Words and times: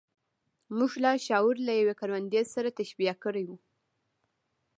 موږ 0.77 0.91
لاشعور 1.03 1.55
له 1.67 1.73
يوې 1.79 1.93
کروندې 2.01 2.41
سره 2.53 2.75
تشبيه 2.79 3.13
کړی 3.23 3.43
و. 3.47 3.49